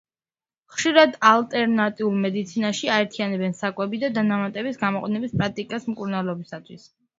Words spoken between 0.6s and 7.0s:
ხშირად ალტერნატიულ მედიცინაში აერთიანებენ საკვები დანამატების გამოყენების პრაქტიკას მკურნალობისათვის.